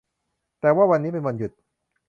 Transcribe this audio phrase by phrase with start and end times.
[0.59, 1.51] แต่ว่าวันนี้เป็นวันหยุด